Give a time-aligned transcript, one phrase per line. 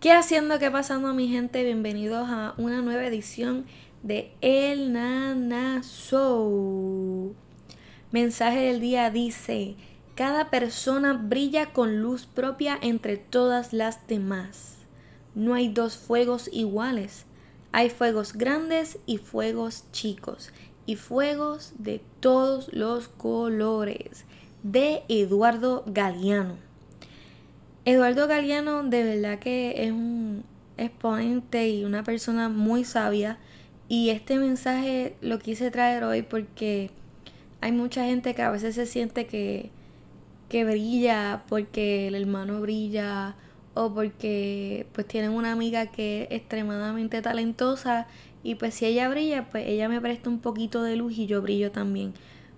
[0.00, 0.58] ¿Qué haciendo?
[0.58, 1.62] ¿Qué pasando mi gente?
[1.62, 3.66] Bienvenidos a una nueva edición
[4.02, 7.34] de El Nana Show.
[8.10, 9.76] Mensaje del día dice,
[10.14, 14.78] cada persona brilla con luz propia entre todas las demás.
[15.34, 17.26] No hay dos fuegos iguales.
[17.70, 20.50] Hay fuegos grandes y fuegos chicos.
[20.86, 24.24] Y fuegos de todos los colores.
[24.62, 26.69] De Eduardo Galeano.
[27.90, 30.44] Eduardo Galeano de verdad que es un
[30.76, 33.38] exponente y una persona muy sabia
[33.88, 36.92] y este mensaje lo quise traer hoy porque
[37.60, 39.70] hay mucha gente que a veces se siente que,
[40.48, 43.34] que brilla porque el hermano brilla
[43.74, 48.06] o porque pues tienen una amiga que es extremadamente talentosa
[48.44, 51.42] y pues si ella brilla pues ella me presta un poquito de luz y yo
[51.42, 52.14] brillo también.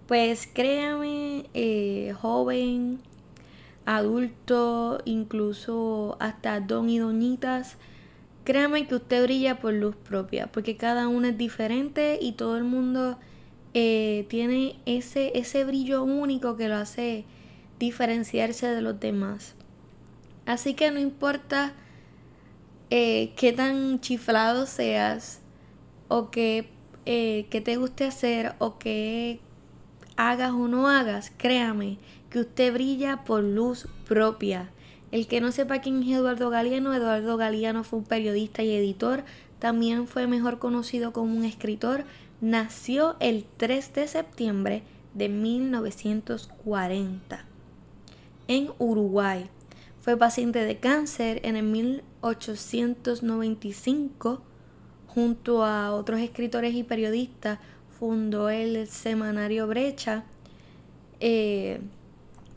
[0.07, 3.01] Pues créame, eh, joven,
[3.87, 7.77] adulto, incluso hasta don y doñitas,
[8.45, 12.65] créame que usted brilla por luz propia, porque cada uno es diferente y todo el
[12.65, 13.19] mundo
[13.75, 17.25] eh, tiene ese, ese brillo único que lo hace
[17.79, 19.55] diferenciarse de los demás.
[20.47, 21.73] Así que no importa
[22.91, 25.41] eh, qué tan chiflado seas
[26.09, 26.69] o qué,
[27.07, 29.41] eh, qué te guste hacer o qué
[30.17, 31.99] hagas o no hagas, créame
[32.31, 34.71] que usted brilla por luz propia.
[35.11, 39.25] El que no sepa quién es Eduardo Galeano, Eduardo Galeano fue un periodista y editor,
[39.59, 42.05] también fue mejor conocido como un escritor,
[42.41, 44.83] nació el 3 de septiembre
[45.15, 47.45] de 1940
[48.49, 49.49] en Uruguay.
[50.01, 54.43] Fue paciente de cáncer en el 1895.
[55.07, 57.61] Junto a otros escritores y periodistas
[58.03, 60.25] fundó el semanario Brecha.
[61.21, 61.79] Eh,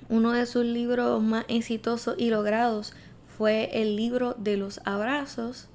[0.10, 2.94] uno de sus libros más exitosos y logrados
[3.38, 5.68] fue el libro de los abrazos.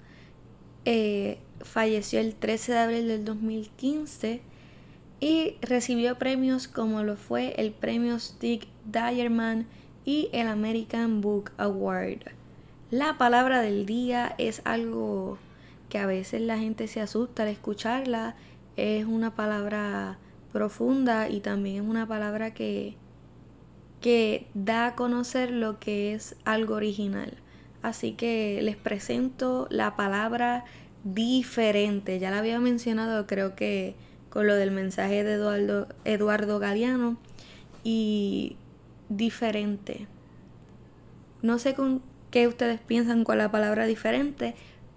[0.86, 4.40] Eh, falleció el 13 de abril del 2015
[5.20, 9.66] y recibió premios como lo fue el premio Stick Diamond
[10.04, 12.22] y el American Book Award.
[12.90, 15.38] La palabra del día es algo
[15.88, 18.34] que a veces la gente se asusta al escucharla.
[18.80, 20.16] Es una palabra
[20.54, 22.96] profunda y también es una palabra que
[24.00, 27.34] que da a conocer lo que es algo original.
[27.82, 30.64] Así que les presento la palabra
[31.04, 32.18] diferente.
[32.18, 33.96] Ya la había mencionado creo que
[34.30, 37.18] con lo del mensaje de Eduardo, Eduardo Galeano.
[37.84, 38.56] Y
[39.10, 40.06] diferente.
[41.42, 44.54] No sé con qué ustedes piensan con la palabra diferente,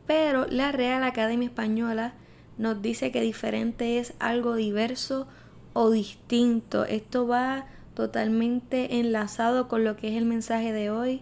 [0.08, 2.14] pero la Real Academia Española
[2.58, 5.28] nos dice que diferente es algo diverso
[5.74, 6.86] o distinto.
[6.86, 11.22] Esto va totalmente enlazado con lo que es el mensaje de hoy.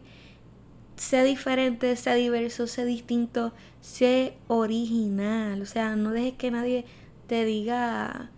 [0.96, 5.62] Sé diferente, sé diverso, sé distinto, sé original.
[5.62, 6.86] O sea, no dejes que nadie
[7.28, 8.30] te diga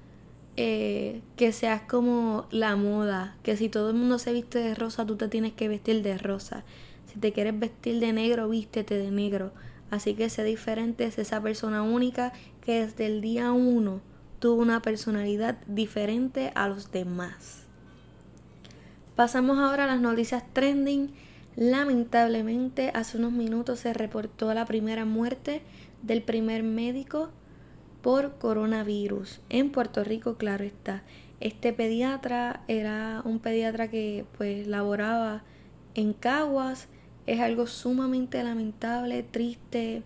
[0.56, 5.06] eh, que seas como la moda, que si todo el mundo se viste de rosa,
[5.06, 6.64] tú te tienes que vestir de rosa.
[7.12, 9.52] Si te quieres vestir de negro, vístete de negro.
[9.90, 14.00] Así que sé diferente, sé esa persona única que desde el día uno
[14.40, 17.64] tuvo una personalidad diferente a los demás.
[19.16, 21.12] Pasamos ahora a las noticias trending.
[21.56, 25.62] Lamentablemente, hace unos minutos se reportó la primera muerte
[26.02, 27.30] del primer médico
[28.02, 29.42] por coronavirus.
[29.50, 31.04] En Puerto Rico, claro está.
[31.42, 35.44] Este pediatra era un pediatra que pues laboraba
[35.96, 36.88] en Caguas.
[37.28, 40.04] Es algo sumamente lamentable, triste.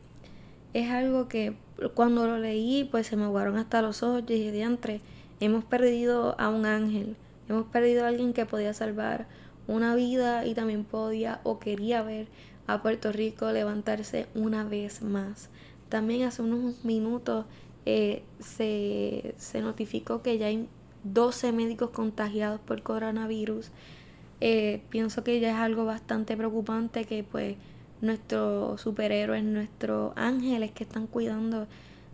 [0.73, 1.55] Es algo que
[1.93, 5.01] cuando lo leí pues se me aguaron hasta los ojos y dije, diantre,
[5.39, 7.15] hemos perdido a un ángel
[7.49, 9.25] Hemos perdido a alguien que podía salvar
[9.67, 12.27] una vida y también podía o quería ver
[12.67, 15.49] a Puerto Rico levantarse una vez más.
[15.87, 17.45] También hace unos minutos
[17.85, 20.67] eh, se, se, notificó que ya hay
[21.05, 23.71] 12 médicos contagiados por coronavirus.
[24.41, 27.55] Eh, pienso que ya es algo bastante preocupante que pues
[28.01, 31.67] nuestros superhéroes, nuestros ángeles que están cuidando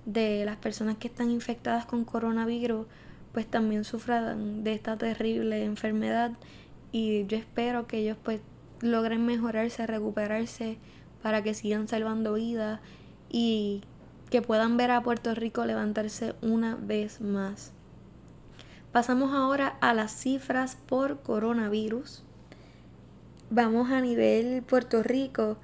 [0.06, 2.88] de las personas que están infectadas con coronavirus,
[3.32, 6.32] pues también sufran de esta terrible enfermedad
[6.92, 8.42] y yo espero que ellos pues
[8.82, 10.78] logren mejorarse, recuperarse
[11.22, 12.80] para que sigan salvando vidas
[13.30, 13.82] y
[14.30, 17.72] que puedan ver a Puerto Rico levantarse una vez más.
[18.92, 22.24] Pasamos ahora a las cifras por coronavirus.
[23.50, 25.58] Vamos a nivel Puerto Rico.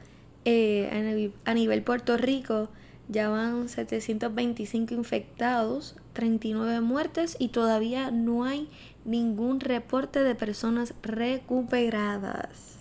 [0.52, 2.70] Eh, a nivel Puerto Rico
[3.08, 8.68] ya van 725 infectados, 39 muertes y todavía no hay
[9.06, 12.78] ningún reporte de personas recuperadas.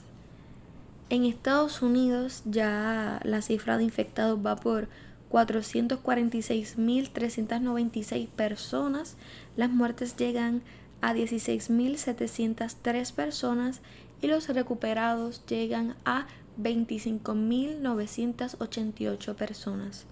[1.11, 4.88] En Estados Unidos ya la cifra de infectados va por
[5.31, 9.17] 446.396 personas.
[9.56, 10.62] Las muertes llegan
[11.03, 13.82] a 16.703 personas
[14.23, 16.26] y los recuperados llegan a
[16.58, 20.06] 25.988 personas.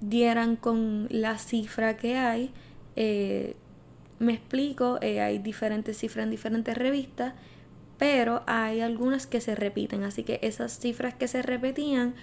[0.00, 2.52] dieran con la cifra que hay.
[2.94, 3.56] Eh,
[4.18, 7.34] me explico, eh, hay diferentes cifras en diferentes revistas
[7.98, 12.14] pero hay algunas que se repiten, así que esas cifras que se repetían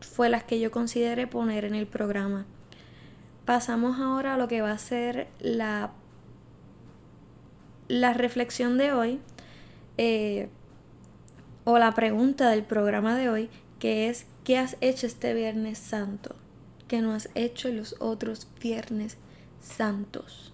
[0.00, 2.44] fue las que yo consideré poner en el programa.
[3.44, 5.92] Pasamos ahora a lo que va a ser la,
[7.88, 9.20] la reflexión de hoy
[9.98, 10.48] eh,
[11.64, 16.36] o la pregunta del programa de hoy, que es ¿qué has hecho este Viernes Santo?
[16.88, 19.16] ¿Qué no has hecho los otros Viernes
[19.60, 20.52] Santos?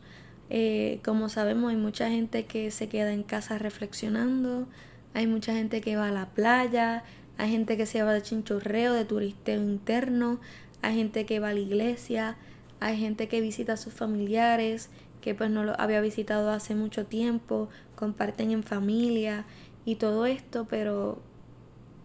[0.49, 4.67] Eh, como sabemos, hay mucha gente que se queda en casa reflexionando,
[5.15, 7.05] hay mucha gente que va a la playa,
[7.39, 10.41] hay gente que se va de chinchorreo, de turisteo interno,
[10.83, 12.37] hay gente que va a la iglesia,
[12.81, 17.07] hay gente que visita a sus familiares, que pues no lo había visitado hace mucho
[17.07, 19.45] tiempo, comparten en familia
[19.85, 21.21] y todo esto, pero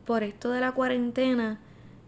[0.06, 1.60] por esto de la cuarentena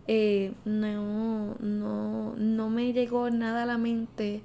[0.07, 4.41] eh, no, no, no me llegó nada a la mente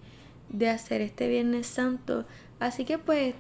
[0.49, 2.25] de hacer este Viernes Santo.
[2.59, 3.35] Así que pues,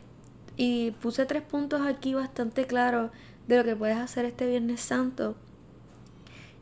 [0.56, 3.10] y puse tres puntos aquí bastante claros
[3.48, 5.36] de lo que puedes hacer este Viernes Santo.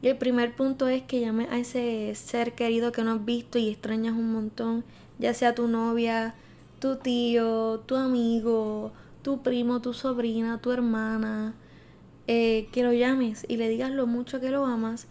[0.03, 3.59] Y el primer punto es que llames a ese ser querido que no has visto
[3.59, 4.85] y extrañas un montón,
[5.19, 6.35] ya sea tu novia,
[6.81, 8.93] tu tío, tu amigo,
[9.23, 11.55] tu primo, tu sobrina, tu hermana,
[12.27, 15.07] eh, que lo llames y le digas lo mucho que lo amas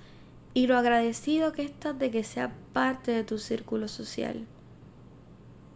[0.54, 4.46] y lo agradecido que estás de que sea parte de tu círculo social.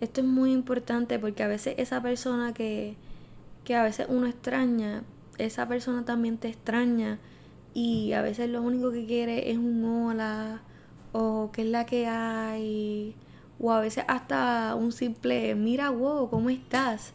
[0.01, 2.95] Esto es muy importante porque a veces esa persona que,
[3.63, 5.03] que a veces uno extraña,
[5.37, 7.19] esa persona también te extraña
[7.73, 10.61] y a veces lo único que quiere es un hola
[11.11, 13.15] o qué es la que hay
[13.63, 17.13] o a veces hasta un simple mira wow cómo estás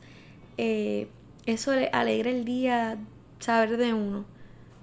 [0.56, 1.06] eh,
[1.46, 2.98] eso le alegra el día
[3.38, 4.24] saber de uno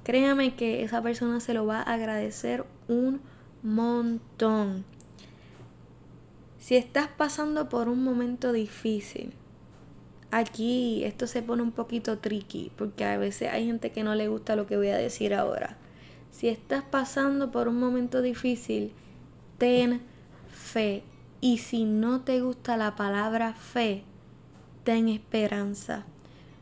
[0.06, 3.19] créame que esa persona se lo va a agradecer un
[3.62, 4.85] montón
[6.65, 9.33] si estás pasando por un momento difícil,
[10.31, 14.29] aquí esto se pone un poquito tricky porque a veces hay gente que no le
[14.29, 15.77] gusta lo que voy a decir ahora.
[16.31, 18.94] Si estás pasando por un momento difícil,
[19.59, 20.01] ten
[20.50, 21.03] fe.
[21.46, 24.02] Y si no te gusta la palabra fe,
[24.84, 26.04] ten esperanza.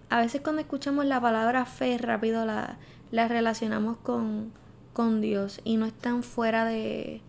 [0.09, 4.51] A veces cuando escuchamos la palabra fe, rápido la, la relacionamos con,
[4.91, 7.21] con Dios y no están fuera de,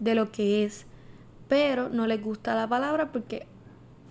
[0.00, 0.86] de lo que es
[1.46, 3.46] pero no les gusta la palabra porque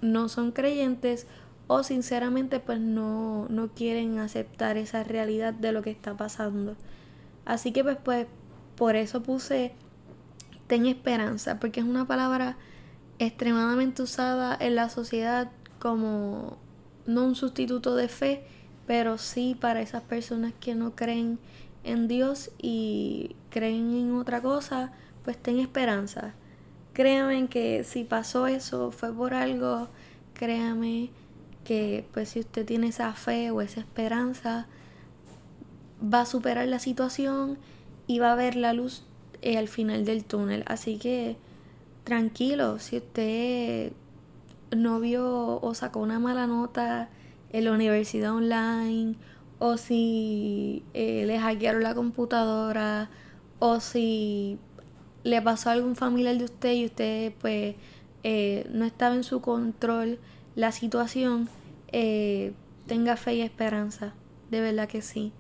[0.01, 1.25] no son creyentes
[1.65, 6.75] o sinceramente pues no, no quieren aceptar esa realidad de lo que está pasando.
[7.43, 8.27] Así que pues, pues
[8.75, 9.73] por eso puse
[10.67, 12.55] ten esperanza, porque es una palabra
[13.19, 16.57] extremadamente usada en la sociedad como
[17.05, 18.43] no un sustituto de fe,
[18.87, 21.39] pero sí para esas personas que no creen
[21.83, 24.93] en Dios y creen en otra cosa,
[25.23, 26.33] pues ten esperanza.
[26.93, 29.87] Créame que si pasó eso fue por algo,
[30.33, 31.09] créame
[31.63, 34.67] que pues si usted tiene esa fe o esa esperanza,
[36.01, 37.57] va a superar la situación
[38.07, 39.03] y va a ver la luz
[39.41, 40.63] eh, al final del túnel.
[40.67, 41.37] Así que
[42.03, 43.93] tranquilo, si usted
[44.75, 47.09] no vio o sacó una mala nota
[47.51, 49.15] en la universidad online,
[49.59, 53.09] o si eh, le hackearon la computadora,
[53.59, 54.57] o si
[55.23, 57.75] le pasó a algún familiar de usted y usted pues
[58.23, 60.19] eh, no estaba en su control
[60.55, 61.47] la situación,
[61.91, 62.53] eh,
[62.87, 64.13] tenga fe y esperanza,
[64.51, 65.31] de verdad que sí.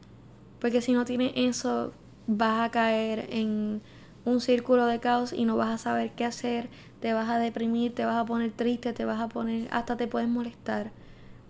[0.59, 1.93] Porque si no tienes eso,
[2.27, 3.81] vas a caer en
[4.25, 7.93] un círculo de caos y no vas a saber qué hacer, te vas a deprimir,
[7.93, 10.91] te vas a poner triste, te vas a poner, hasta te puedes molestar.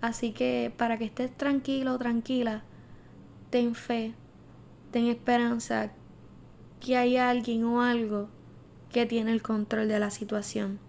[0.01, 2.63] Así que para que estés tranquilo tranquila,
[3.50, 4.13] ten fe,
[4.92, 5.92] ten esperanza
[6.80, 8.27] que hay alguien o algo
[8.92, 10.80] que tiene el control de la situación.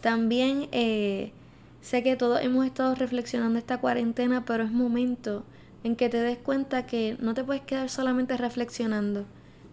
[0.00, 1.32] También eh,
[1.80, 5.44] sé que todos hemos estado reflexionando esta cuarentena, pero es momento
[5.82, 9.26] en que te des cuenta que no te puedes quedar solamente reflexionando.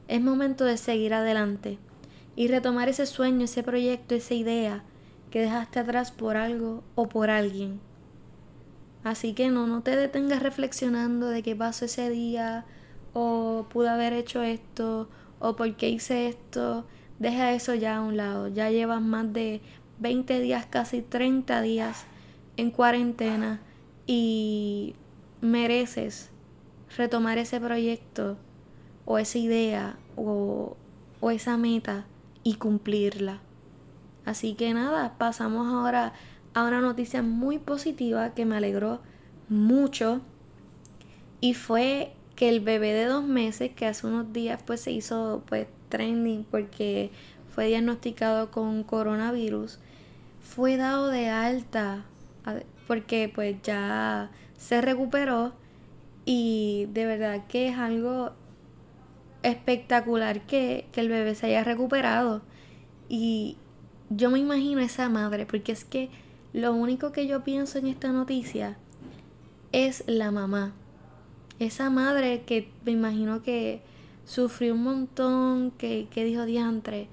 [0.07, 1.79] Es momento de seguir adelante
[2.35, 4.83] y retomar ese sueño, ese proyecto, esa idea
[5.31, 7.79] que dejaste atrás por algo o por alguien.
[9.03, 12.65] Así que no, no te detengas reflexionando de qué pasó ese día
[13.13, 15.09] o pude haber hecho esto
[15.39, 16.85] o por qué hice esto.
[17.19, 18.47] Deja eso ya a un lado.
[18.47, 19.61] Ya llevas más de
[19.99, 22.05] 20 días, casi 30 días
[22.57, 23.61] en cuarentena
[24.07, 24.95] y
[25.41, 26.29] mereces
[26.97, 28.37] retomar ese proyecto
[29.05, 30.75] o esa idea o,
[31.19, 32.05] o esa meta
[32.43, 33.39] y cumplirla.
[34.25, 36.13] Así que nada, pasamos ahora
[36.53, 39.01] a una noticia muy positiva que me alegró
[39.49, 40.21] mucho
[41.41, 45.43] y fue que el bebé de dos meses que hace unos días pues se hizo
[45.47, 47.11] pues trending porque
[47.53, 49.79] fue diagnosticado con coronavirus
[50.41, 52.03] fue dado de alta
[52.87, 55.53] porque pues ya se recuperó
[56.25, 58.31] y de verdad que es algo
[59.49, 62.41] espectacular que, que el bebé se haya recuperado
[63.09, 63.57] y
[64.09, 66.09] yo me imagino esa madre porque es que
[66.53, 68.77] lo único que yo pienso en esta noticia
[69.71, 70.73] es la mamá
[71.59, 73.81] esa madre que me imagino que
[74.25, 77.07] sufrió un montón, que, que dijo diantre,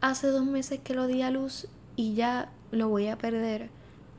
[0.00, 3.70] hace dos meses que lo di a luz y ya lo voy a perder.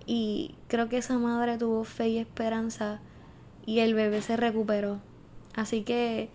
[0.06, 3.00] Y creo que esa madre tuvo fe y esperanza
[3.66, 5.00] y el bebé se recuperó.
[5.56, 6.30] Así que,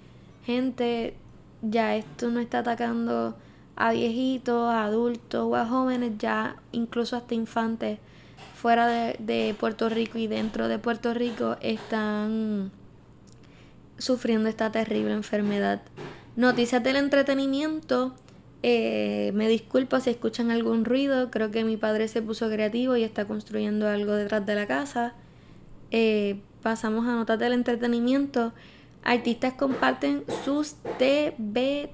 [0.44, 1.14] gente,
[1.62, 3.37] ya esto no está atacando
[3.76, 7.99] a viejitos, a adultos o a jóvenes, ya incluso hasta infantes
[8.61, 12.71] fuera de, Puerto Rico y dentro de Puerto Rico están
[13.97, 15.81] sufriendo esta terrible enfermedad.
[16.37, 18.14] Noticias del entretenimiento.
[18.62, 21.31] Eh, me disculpo si escuchan algún ruido.
[21.31, 25.14] Creo que mi padre se puso creativo y está construyendo algo detrás de la casa.
[25.90, 28.52] Eh, pasamos a notas del entretenimiento.
[29.02, 31.90] Artistas comparten sus TBTs.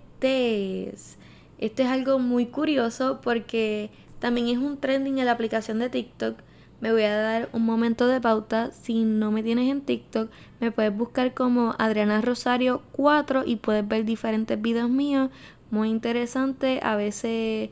[1.58, 6.38] Esto es algo muy curioso porque también es un trending en la aplicación de TikTok
[6.80, 8.70] me voy a dar un momento de pauta.
[8.72, 13.86] Si no me tienes en TikTok, me puedes buscar como Adriana Rosario 4 y puedes
[13.86, 15.30] ver diferentes videos míos.
[15.70, 17.70] Muy interesantes, a veces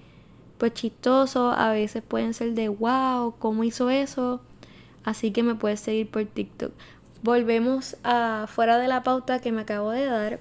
[0.59, 4.41] pues chistosos, a veces pueden ser de wow, ¿cómo hizo eso?
[5.05, 6.73] Así que me puedes seguir por TikTok.
[7.25, 10.41] Volvemos a fuera de la pauta que me acabo de dar.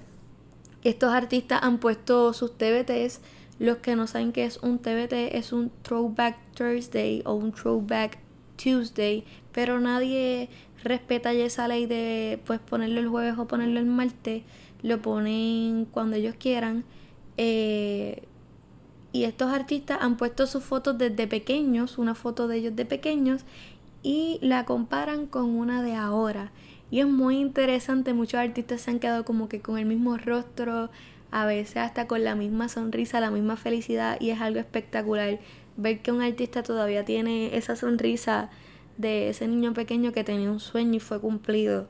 [0.82, 3.22] Estos artistas han puesto sus TBTs.
[3.58, 8.18] Los que no saben qué es un TBT es un Throwback Thursday o un Throwback
[8.62, 10.50] Tuesday, pero nadie
[10.82, 14.42] respeta ya esa ley de pues ponerlo el jueves o ponerlo el martes,
[14.82, 16.84] lo ponen cuando ellos quieran.
[17.38, 18.24] Eh,
[19.10, 23.46] y estos artistas han puesto sus fotos desde pequeños, una foto de ellos de pequeños,
[24.02, 26.52] y la comparan con una de ahora.
[26.90, 30.90] Y es muy interesante, muchos artistas se han quedado como que con el mismo rostro,
[31.30, 35.40] a veces hasta con la misma sonrisa, la misma felicidad, y es algo espectacular
[35.76, 38.50] ver que un artista todavía tiene esa sonrisa
[38.96, 41.88] de ese niño pequeño que tenía un sueño y fue cumplido.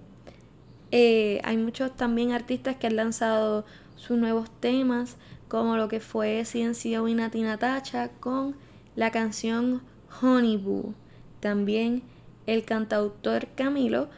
[0.90, 3.64] Eh, hay muchos también artistas que han lanzado
[3.96, 5.16] sus nuevos temas,
[5.48, 8.56] como lo que fue CNCO y Nati Natacha con
[8.96, 9.82] la canción
[10.22, 10.94] Honey Boo.
[11.40, 12.02] También
[12.46, 14.08] el cantautor Camilo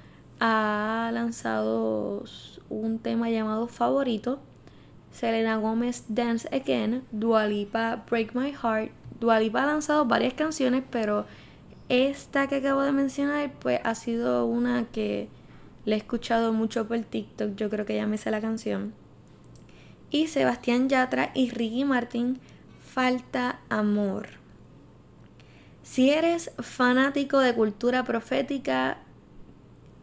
[0.41, 2.25] ha lanzado
[2.69, 4.41] un tema llamado Favorito.
[5.13, 11.25] Selena Gomez Dance Again, Dualipa Break My Heart, Dualipa ha lanzado varias canciones, pero
[11.89, 15.29] esta que acabo de mencionar, pues ha sido una que
[15.85, 17.55] le he escuchado mucho por TikTok.
[17.57, 18.93] Yo creo que ya me sé la canción.
[20.11, 22.39] Y Sebastián Yatra y Ricky Martin,
[22.85, 24.29] Falta Amor.
[25.83, 28.99] Si eres fanático de cultura profética,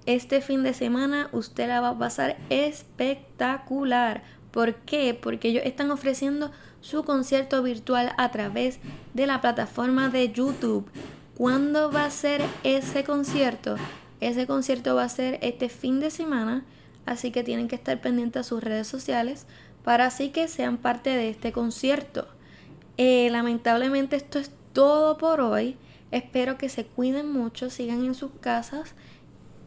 [0.05, 4.23] este fin de semana usted la va a pasar espectacular.
[4.51, 5.17] ¿Por qué?
[5.19, 8.79] Porque ellos están ofreciendo su concierto virtual a través
[9.13, 10.89] de la plataforma de YouTube.
[11.37, 13.77] ¿Cuándo va a ser ese concierto?
[14.19, 16.65] Ese concierto va a ser este fin de semana,
[17.05, 19.47] así que tienen que estar pendientes a sus redes sociales
[19.83, 22.27] para así que sean parte de este concierto.
[22.97, 25.77] Eh, lamentablemente esto es todo por hoy.
[26.11, 28.93] Espero que se cuiden mucho, sigan en sus casas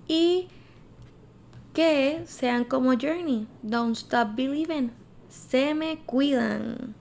[0.09, 0.49] y
[1.73, 3.47] que sean como Journey.
[3.63, 4.93] Don't stop believing.
[5.29, 6.95] Se me cuidan.